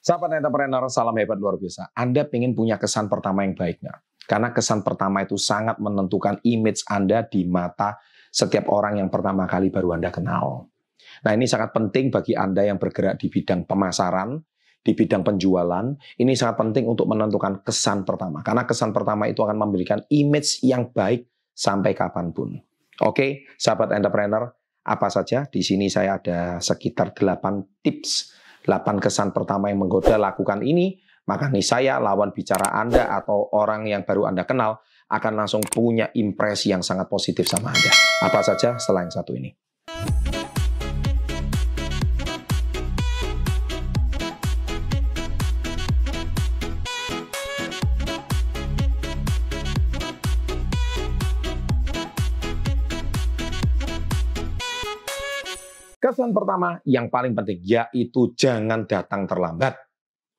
[0.00, 1.92] Sahabat entrepreneur, salam hebat luar biasa.
[1.92, 3.98] Anda ingin punya kesan pertama yang baik nggak?
[4.24, 8.00] Karena kesan pertama itu sangat menentukan image Anda di mata
[8.32, 10.72] setiap orang yang pertama kali baru Anda kenal.
[11.20, 14.40] Nah ini sangat penting bagi Anda yang bergerak di bidang pemasaran,
[14.80, 15.92] di bidang penjualan.
[16.16, 18.40] Ini sangat penting untuk menentukan kesan pertama.
[18.40, 22.56] Karena kesan pertama itu akan memberikan image yang baik sampai kapan pun.
[23.04, 24.48] Oke, sahabat entrepreneur,
[24.80, 25.44] apa saja?
[25.44, 31.48] Di sini saya ada sekitar 8 tips 8 kesan pertama yang menggoda lakukan ini, maka
[31.62, 36.82] saya lawan bicara Anda atau orang yang baru Anda kenal akan langsung punya impresi yang
[36.82, 37.92] sangat positif sama Anda.
[38.26, 39.50] Apa saja yang satu ini.
[56.00, 59.76] Kesan pertama yang paling penting yaitu jangan datang terlambat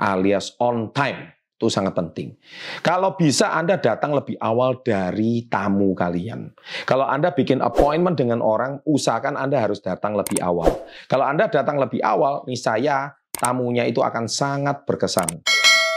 [0.00, 1.28] alias on time.
[1.60, 2.34] Itu sangat penting.
[2.82, 6.50] Kalau bisa Anda datang lebih awal dari tamu kalian.
[6.88, 10.72] Kalau Anda bikin appointment dengan orang, usahakan Anda harus datang lebih awal.
[11.06, 15.38] Kalau Anda datang lebih awal, nih saya tamunya itu akan sangat berkesan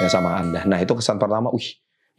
[0.03, 0.67] ya sama Anda.
[0.69, 1.65] Nah, itu kesan pertama, wih,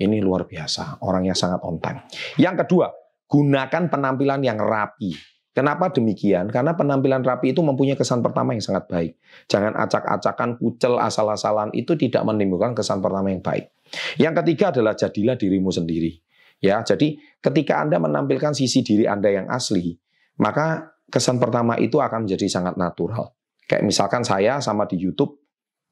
[0.00, 2.02] ini luar biasa, orangnya sangat on time.
[2.40, 2.90] Yang kedua,
[3.30, 5.35] gunakan penampilan yang rapi.
[5.56, 6.52] Kenapa demikian?
[6.52, 9.16] Karena penampilan rapi itu mempunyai kesan pertama yang sangat baik.
[9.48, 13.72] Jangan acak-acakan, kucel, asal-asalan itu tidak menimbulkan kesan pertama yang baik.
[14.20, 16.12] Yang ketiga adalah jadilah dirimu sendiri.
[16.60, 19.96] Ya, jadi ketika Anda menampilkan sisi diri Anda yang asli,
[20.36, 23.32] maka kesan pertama itu akan menjadi sangat natural.
[23.64, 25.40] Kayak misalkan saya sama di YouTube,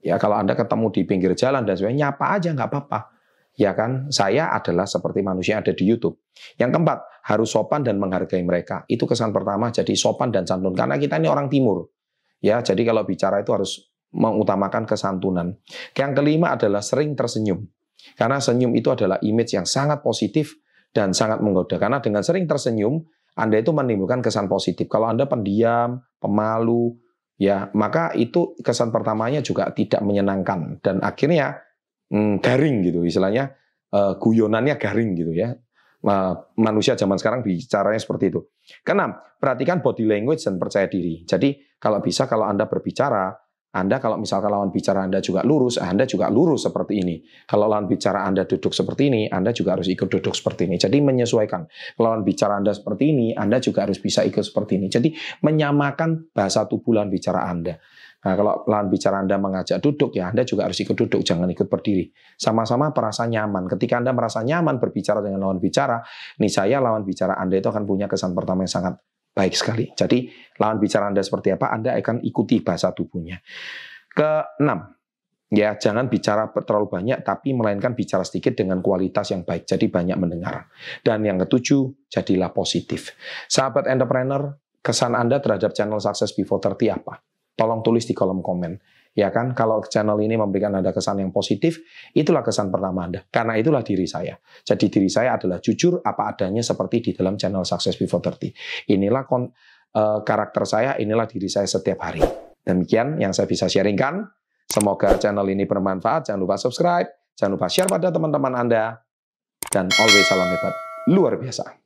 [0.05, 3.14] ya kalau Anda ketemu di pinggir jalan dan sebagainya, nyapa aja nggak apa-apa
[3.55, 6.19] ya kan saya adalah seperti manusia yang ada di YouTube.
[6.59, 6.99] Yang keempat,
[7.31, 8.83] harus sopan dan menghargai mereka.
[8.91, 10.75] Itu kesan pertama, jadi sopan dan santun.
[10.77, 11.89] Karena kita ini orang timur.
[12.45, 15.57] Ya, jadi kalau bicara itu harus mengutamakan kesantunan.
[15.97, 17.65] Yang kelima adalah sering tersenyum.
[18.15, 20.53] Karena senyum itu adalah image yang sangat positif
[20.93, 21.81] dan sangat menggoda.
[21.81, 23.01] Karena dengan sering tersenyum,
[23.35, 24.87] Anda itu menimbulkan kesan positif.
[24.87, 26.95] Kalau Anda pendiam, pemalu,
[27.35, 31.59] ya maka itu kesan pertamanya juga tidak menyenangkan dan akhirnya
[32.15, 33.51] hmm, garing gitu istilahnya
[33.91, 35.51] uh, guyonannya garing gitu ya.
[36.61, 38.45] Manusia zaman sekarang bicaranya seperti itu.
[38.85, 41.25] Keenam perhatikan body language dan percaya diri.
[41.25, 43.33] Jadi kalau bisa kalau anda berbicara
[43.75, 47.19] anda kalau misalkan lawan bicara Anda juga lurus, Anda juga lurus seperti ini.
[47.43, 50.79] Kalau lawan bicara Anda duduk seperti ini, Anda juga harus ikut duduk seperti ini.
[50.79, 51.67] Jadi menyesuaikan.
[51.99, 54.87] Kalau lawan bicara Anda seperti ini, Anda juga harus bisa ikut seperti ini.
[54.87, 55.11] Jadi
[55.43, 57.75] menyamakan bahasa tubuh lawan bicara Anda.
[58.25, 61.67] Nah, kalau lawan bicara Anda mengajak duduk, ya Anda juga harus ikut duduk, jangan ikut
[61.67, 62.15] berdiri.
[62.39, 63.67] Sama-sama merasa nyaman.
[63.67, 65.99] Ketika Anda merasa nyaman berbicara dengan lawan bicara,
[66.39, 68.97] nih saya lawan bicara Anda itu akan punya kesan pertama yang sangat
[69.35, 69.91] baik sekali.
[69.93, 70.31] Jadi,
[70.63, 73.43] lawan bicara Anda seperti apa, Anda akan ikuti bahasa tubuhnya.
[74.15, 74.95] Keenam,
[75.51, 79.67] ya jangan bicara terlalu banyak, tapi melainkan bicara sedikit dengan kualitas yang baik.
[79.67, 80.71] Jadi banyak mendengar.
[81.03, 83.13] Dan yang ketujuh, jadilah positif.
[83.51, 87.19] Sahabat entrepreneur, kesan Anda terhadap channel Success Before 30 apa?
[87.55, 88.73] tolong tulis di kolom komen.
[89.15, 91.79] Ya kan, kalau channel ini memberikan Anda kesan yang positif,
[92.11, 93.23] itulah kesan pertama Anda.
[93.31, 94.35] Karena itulah diri saya.
[94.67, 98.91] Jadi diri saya adalah jujur apa adanya seperti di dalam channel Success Before 30.
[98.91, 102.27] Inilah kon, uh, karakter saya, inilah diri saya setiap hari.
[102.67, 104.27] Demikian yang saya bisa sharingkan.
[104.67, 106.35] Semoga channel ini bermanfaat.
[106.35, 107.07] Jangan lupa subscribe,
[107.39, 108.99] jangan lupa share pada teman-teman Anda.
[109.71, 110.75] Dan always salam hebat,
[111.07, 111.84] luar biasa.